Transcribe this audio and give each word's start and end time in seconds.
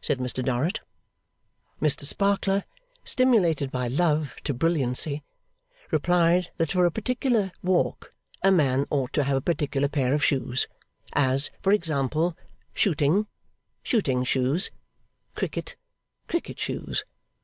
said 0.00 0.18
Mr 0.18 0.44
Dorrit. 0.44 0.80
Mr 1.80 2.04
Sparkler, 2.04 2.64
stimulated 3.04 3.70
by 3.70 3.86
Love 3.86 4.34
to 4.42 4.52
brilliancy, 4.52 5.22
replied 5.92 6.50
that 6.56 6.72
for 6.72 6.84
a 6.84 6.90
particular 6.90 7.52
walk 7.62 8.12
a 8.42 8.50
man 8.50 8.86
ought 8.90 9.12
to 9.12 9.22
have 9.22 9.36
a 9.36 9.40
particular 9.40 9.86
pair 9.86 10.14
of 10.14 10.24
shoes; 10.24 10.66
as, 11.12 11.48
for 11.60 11.72
example, 11.72 12.36
shooting, 12.74 13.28
shooting 13.84 14.24
shoes; 14.24 14.72
cricket, 15.36 15.76
cricket 16.26 16.58
shoes. 16.58 17.04